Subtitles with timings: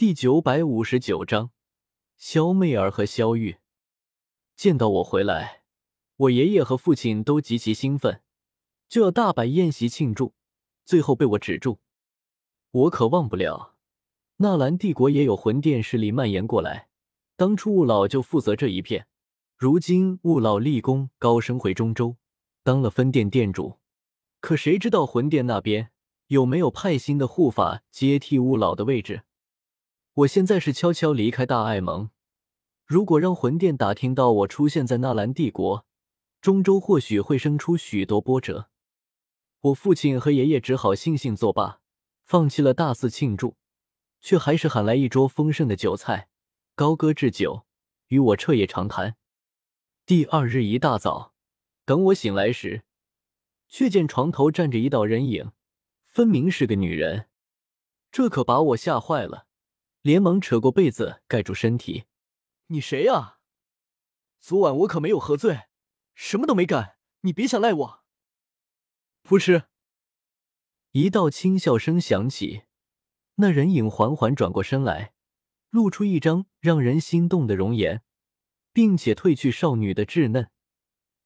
[0.00, 1.50] 第九百五十九章，
[2.16, 3.58] 萧媚儿和萧玉
[4.56, 5.60] 见到我回来，
[6.16, 8.22] 我爷爷和父亲都极其兴奋，
[8.88, 10.32] 就要大摆宴席庆祝，
[10.86, 11.80] 最后被我止住。
[12.70, 13.74] 我可忘不了，
[14.36, 16.88] 纳兰帝国也有魂殿势力蔓延过来，
[17.36, 19.06] 当初雾老就负责这一片，
[19.58, 22.16] 如今雾老立功高升回中州，
[22.62, 23.76] 当了分店店主，
[24.40, 25.90] 可谁知道魂殿那边
[26.28, 29.24] 有没有派新的护法接替雾老的位置？
[30.14, 32.10] 我现在是悄悄离开大爱盟，
[32.84, 35.86] 如果让魂殿打听到我出现在纳兰帝国，
[36.40, 38.68] 中州或许会生出许多波折。
[39.60, 41.80] 我父亲和爷爷只好悻悻作罢，
[42.24, 43.56] 放弃了大肆庆祝，
[44.20, 46.28] 却还是喊来一桌丰盛的酒菜，
[46.74, 47.64] 高歌置酒，
[48.08, 49.16] 与我彻夜长谈。
[50.04, 51.34] 第二日一大早，
[51.84, 52.82] 等我醒来时，
[53.68, 55.52] 却见床头站着一道人影，
[56.04, 57.28] 分明是个女人，
[58.10, 59.46] 这可把我吓坏了。
[60.02, 62.04] 连忙扯过被子盖住身体。
[62.68, 63.38] 你谁呀？
[64.38, 65.68] 昨晚我可没有喝醉，
[66.14, 68.04] 什么都没干，你别想赖我。
[69.22, 69.64] 噗嗤，
[70.92, 72.62] 一道轻笑声响起，
[73.34, 75.12] 那人影缓缓转过身来，
[75.68, 78.02] 露出一张让人心动的容颜，
[78.72, 80.50] 并且褪去少女的稚嫩，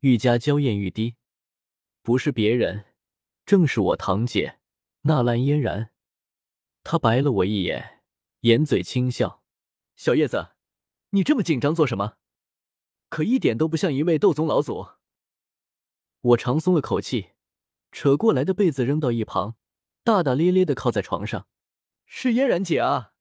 [0.00, 1.16] 愈加娇艳欲滴。
[2.02, 2.84] 不是别人，
[3.46, 4.58] 正是我堂姐
[5.02, 5.90] 纳兰嫣然。
[6.84, 7.97] 她白了我一眼。
[8.42, 9.42] 掩嘴轻笑，
[9.96, 10.50] 小叶子，
[11.10, 12.18] 你这么紧张做什么？
[13.08, 14.90] 可一点都不像一位斗宗老祖。
[16.20, 17.30] 我长松了口气，
[17.90, 19.56] 扯过来的被子扔到一旁，
[20.04, 21.48] 大大咧咧的靠在床上。
[22.06, 23.12] 是嫣然姐啊，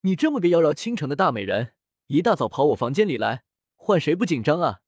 [0.00, 1.74] 你这么个妖娆倾城的大美人，
[2.08, 3.44] 一大早跑我房间里来，
[3.76, 4.80] 换谁不紧张啊？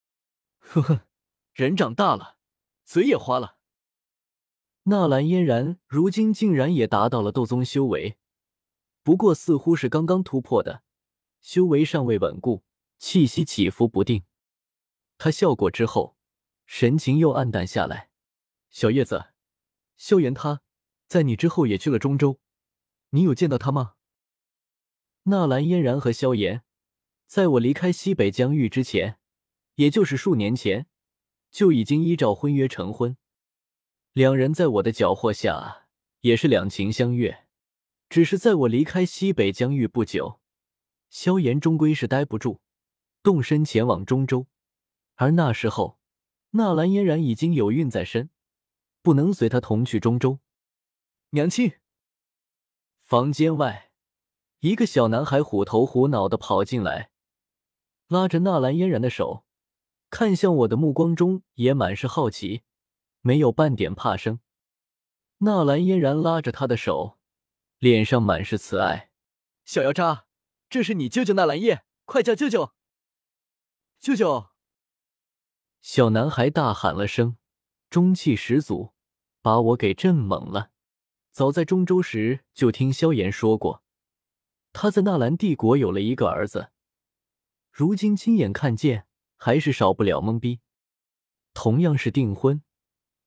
[0.60, 1.06] 呵呵，
[1.54, 2.36] 人长大了，
[2.84, 3.56] 嘴也花了。
[4.84, 8.18] 纳兰嫣然如今竟然也达到了斗宗修为。
[9.02, 10.82] 不过，似乎是刚刚突破的，
[11.40, 12.62] 修为尚未稳固，
[12.98, 14.24] 气息起伏不定。
[15.18, 16.16] 他笑过之后，
[16.66, 18.10] 神情又暗淡下来。
[18.70, 19.32] 小叶子，
[19.96, 20.62] 萧炎他
[21.06, 22.40] 在你之后也去了中州，
[23.10, 23.94] 你有见到他吗？
[25.24, 26.62] 纳兰嫣然和萧炎，
[27.26, 29.18] 在我离开西北疆域之前，
[29.74, 30.86] 也就是数年前，
[31.50, 33.16] 就已经依照婚约成婚。
[34.12, 35.86] 两人在我的搅和下，
[36.20, 37.46] 也是两情相悦。
[38.12, 40.38] 只是在我离开西北疆域不久，
[41.08, 42.58] 萧炎终归是待不住，
[43.22, 44.48] 动身前往中州。
[45.14, 45.98] 而那时候，
[46.50, 48.28] 纳兰嫣然已经有孕在身，
[49.00, 50.40] 不能随他同去中州。
[51.30, 51.72] 娘亲，
[52.98, 53.90] 房间外，
[54.60, 57.12] 一个小男孩虎头虎脑的跑进来，
[58.08, 59.46] 拉着纳兰嫣然的手，
[60.10, 62.60] 看向我的目光中也满是好奇，
[63.22, 64.40] 没有半点怕生。
[65.38, 67.16] 纳兰嫣然拉着他的手。
[67.82, 69.10] 脸上满是慈爱，
[69.64, 70.26] 小妖渣，
[70.70, 72.74] 这是你舅舅纳兰叶，快叫舅舅！
[73.98, 74.50] 舅舅！
[75.80, 77.36] 小男孩大喊了声，
[77.90, 78.92] 中气十足，
[79.40, 80.70] 把我给震懵了。
[81.32, 83.82] 早在中州时就听萧炎说过，
[84.72, 86.70] 他在纳兰帝国有了一个儿子，
[87.72, 90.60] 如今亲眼看见，还是少不了懵逼。
[91.52, 92.62] 同样是订婚，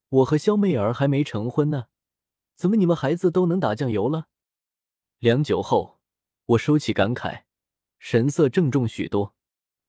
[0.08, 1.88] 我和萧媚儿还没成婚呢，
[2.56, 4.30] 怎么你们孩子都能打酱油了？
[5.20, 6.02] 良久后，
[6.46, 7.44] 我收起感慨，
[7.98, 9.34] 神色郑重许多。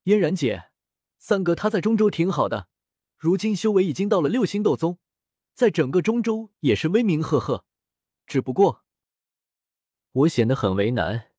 [0.05, 0.71] 嫣然姐，
[1.19, 2.69] 三哥他在中州挺好的，
[3.19, 4.99] 如今修为已经到了六星斗宗，
[5.53, 7.65] 在整个中州也是威名赫赫。
[8.25, 8.85] 只不过，
[10.13, 11.33] 我显得很为难，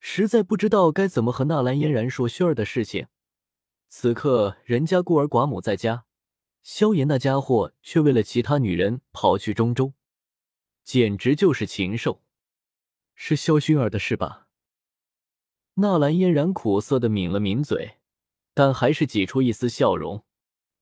[0.00, 3.08] 实在不知道该怎么和纳兰嫣然说薰儿的事情。
[3.88, 6.06] 此刻人家孤儿寡母在家，
[6.62, 9.92] 萧炎那家伙却为了其他女人跑去中州，
[10.82, 12.24] 简直就是禽兽。
[13.20, 14.46] 是萧薰儿的事吧？
[15.74, 17.98] 纳兰嫣然苦涩的抿了抿嘴，
[18.54, 20.24] 但还是挤出一丝笑容。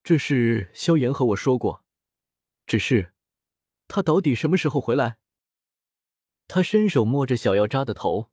[0.05, 1.83] 这事萧炎和我说过，
[2.67, 3.15] 只是
[3.89, 5.17] 他到底什么时候回来？
[6.47, 8.31] 他伸手摸着小妖渣的头，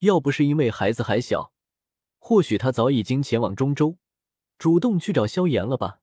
[0.00, 1.54] 要不是因为孩子还小，
[2.18, 3.96] 或许他早已经前往中州，
[4.58, 6.00] 主动去找萧炎了吧？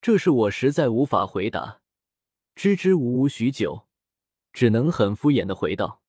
[0.00, 1.82] 这是我实在无法回答，
[2.54, 3.88] 支支吾吾许久，
[4.52, 6.04] 只能很敷衍的回道。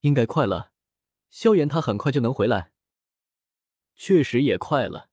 [0.00, 0.72] 应该快了，
[1.30, 2.72] 萧炎他很快就能回来。
[3.94, 5.10] 确实也快了，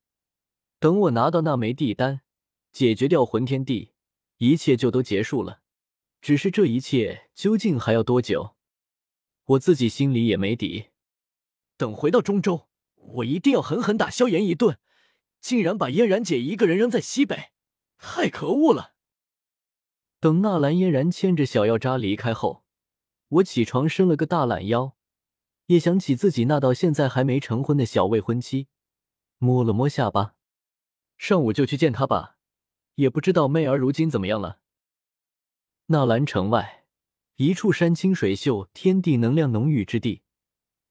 [0.80, 2.22] 等我拿到那枚地丹，
[2.72, 3.94] 解决掉魂天地，
[4.38, 5.62] 一切就都结束了。
[6.22, 8.56] 只是这一切究竟还要多久，
[9.46, 10.88] 我自己心里也没底。
[11.78, 14.80] 等回到中州，我一定要狠狠打萧炎一顿！
[15.40, 17.52] 竟然把嫣然姐一个人扔在西北，
[18.00, 18.94] 太可恶了！
[20.20, 22.65] 等纳兰嫣然牵着小药渣离开后。
[23.28, 24.96] 我起床伸了个大懒腰，
[25.66, 28.68] 也想起自己那到现在还没成婚的小未婚妻，
[29.40, 30.36] 摸了摸下巴，
[31.18, 32.38] 上午就去见她吧。
[32.96, 34.60] 也不知道媚儿如今怎么样了。
[35.88, 36.86] 纳兰城外，
[37.36, 40.22] 一处山清水秀、天地能量浓郁之地，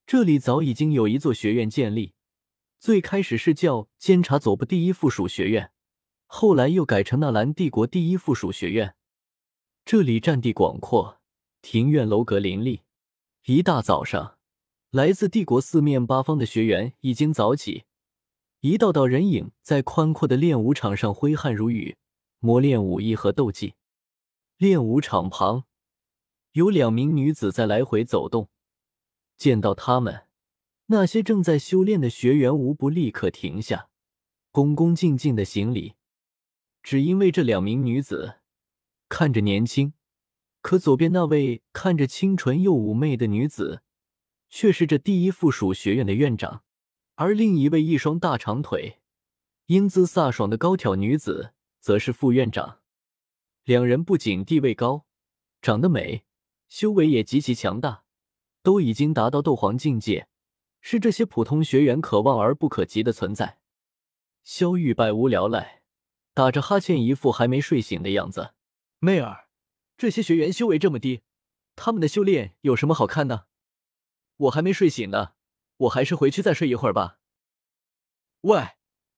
[0.07, 2.15] 这里早已经有一座学院建立。
[2.79, 5.73] 最开始是叫监察左部第一附属学院，
[6.27, 8.95] 后来又改成纳兰帝国第一附属学院。
[9.87, 11.23] 这里占地广阔，
[11.65, 12.83] 庭院楼阁林立。
[13.47, 14.37] 一大早上，
[14.91, 17.85] 来自帝国四面八方的学员已经早起。
[18.61, 21.97] 一道道人影在宽阔的练武场上挥汗如雨，
[22.39, 23.77] 磨练武艺和斗技。
[24.59, 25.65] 练武场旁
[26.53, 28.51] 有两名女子在来回走动。
[29.39, 30.27] 见到他们，
[30.89, 33.89] 那些正在修炼的学员无不立刻停下，
[34.51, 35.95] 恭恭敬敬的行礼。
[36.83, 38.41] 只因为这两名女子
[39.09, 39.95] 看着年轻，
[40.65, 43.83] 可左边那位看着清纯又妩媚的女子，
[44.49, 46.65] 却是这第一附属学院的院长。
[47.17, 49.03] 而另一位一双大长腿、
[49.67, 52.81] 英姿飒爽的高挑女子，则是副院长。
[53.65, 55.05] 两人不仅地位高，
[55.61, 56.25] 长得美，
[56.71, 58.05] 修为也极其强大，
[58.63, 60.29] 都已经达到斗皇境界，
[60.81, 63.59] 是这些普通学员可望而不可及的存在。
[64.43, 65.83] 萧玉百无聊赖，
[66.33, 68.55] 打着哈欠，一副还没睡醒的样子。
[68.99, 69.44] 妹儿，
[69.97, 71.23] 这些学员修为这么低，
[71.77, 73.47] 他们的修炼有什么好看的？
[74.37, 75.35] 我还没睡醒呢。
[75.79, 77.19] 我还是回去再睡一会儿吧。
[78.43, 78.77] 喂，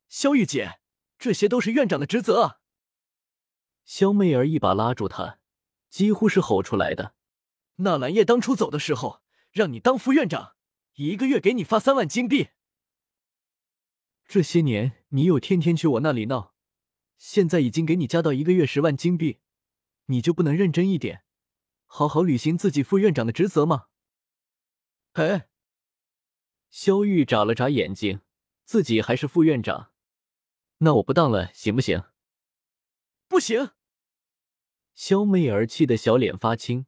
[0.08, 0.80] 萧玉姐，
[1.18, 2.60] 这些都是院长的职责啊！
[3.84, 5.38] 萧媚儿一把拉住他，
[5.90, 7.14] 几乎是吼出来的。
[7.76, 10.56] 纳兰叶当初走的时候，让你当副院长，
[10.94, 12.48] 一个月给你发三万金币。
[14.26, 16.54] 这些年你又天天去我那里闹，
[17.18, 19.40] 现在已经给你加到一个月十万金币，
[20.06, 21.24] 你就不能认真一点，
[21.86, 23.86] 好好履行自己副院长的职责吗？
[25.12, 25.48] 哎。
[26.68, 28.20] 萧玉眨了眨眼睛，
[28.64, 29.92] 自己还是副院长，
[30.78, 32.02] 那我不当了，行不行？
[33.28, 33.70] 不行！
[34.94, 36.86] 萧媚儿气得小脸发青，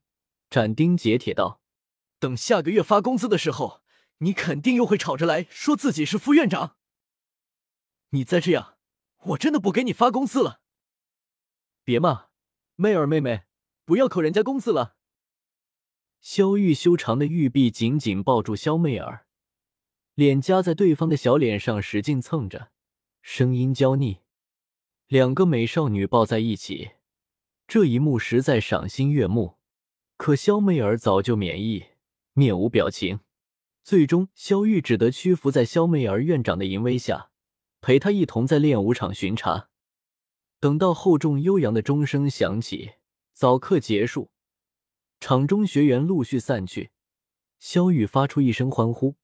[0.50, 1.62] 斩钉截铁道
[2.18, 3.82] ：“等下个月发工资的时候，
[4.18, 6.76] 你肯定又会吵着来说自己是副院长。
[8.10, 8.76] 你再这样，
[9.18, 10.60] 我真的不给你发工资了。”
[11.82, 12.27] 别骂，
[12.80, 13.42] 媚儿妹妹，
[13.84, 14.94] 不要扣人家工资了。
[16.20, 19.26] 萧玉修长的玉臂紧紧抱住萧媚儿。
[20.14, 22.70] 脸夹在对方的小脸上，使劲蹭着，
[23.20, 24.18] 声音娇腻。
[25.08, 26.92] 两个美少女抱在一起，
[27.66, 29.58] 这一幕实在赏心悦目。
[30.16, 31.86] 可萧媚儿早就免疫，
[32.34, 33.18] 面无表情。
[33.82, 37.32] 最终，萧玉只得屈服在萧媚儿院长的淫威下，
[37.80, 39.68] 陪她一同在练武场巡查。
[40.60, 42.94] 等到厚重悠扬的钟声响起，
[43.32, 44.32] 早课结束，
[45.20, 46.90] 场中学员陆续散去，
[47.60, 49.14] 萧玉发出一声欢呼。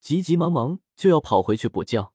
[0.00, 2.12] 急急忙忙就要跑回去补觉。